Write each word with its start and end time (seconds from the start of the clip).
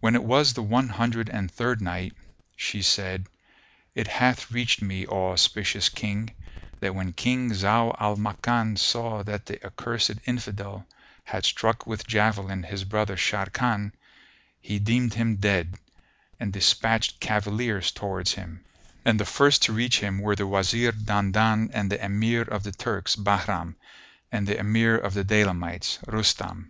When 0.00 0.14
it 0.14 0.22
was 0.24 0.52
the 0.52 0.62
One 0.62 0.90
Hundred 0.90 1.30
and 1.30 1.50
Third 1.50 1.80
Night, 1.80 2.12
She 2.54 2.82
said, 2.82 3.28
It 3.94 4.06
hath 4.06 4.50
reached 4.52 4.82
me, 4.82 5.06
O 5.06 5.30
auspicious 5.32 5.88
King, 5.88 6.34
that 6.80 6.94
when 6.94 7.14
King 7.14 7.48
Zau 7.52 7.96
al 7.98 8.16
Makan 8.18 8.76
saw 8.76 9.22
that 9.22 9.46
the 9.46 9.64
accursed 9.64 10.16
Infidel 10.26 10.86
had 11.24 11.46
struck 11.46 11.86
with 11.86 12.06
javelin 12.06 12.62
his 12.64 12.84
brother 12.84 13.16
Sharrkan, 13.16 13.92
he 14.60 14.78
deemed 14.78 15.14
him 15.14 15.36
dead, 15.36 15.76
and 16.38 16.52
despatched 16.52 17.18
cavaliers 17.18 17.90
towards 17.90 18.34
him; 18.34 18.62
and 19.02 19.18
the 19.18 19.24
first 19.24 19.62
to 19.62 19.72
reach 19.72 20.00
him 20.00 20.18
were 20.18 20.36
the 20.36 20.46
Wazir 20.46 20.92
Dandan 20.92 21.70
and 21.72 21.90
the 21.90 22.04
Emir 22.04 22.42
of 22.42 22.64
the 22.64 22.72
Turks, 22.72 23.16
Bahram, 23.16 23.76
and 24.30 24.46
the 24.46 24.58
Emir 24.58 24.94
of 24.98 25.14
the 25.14 25.24
Daylamites, 25.24 26.00
Rustam. 26.06 26.68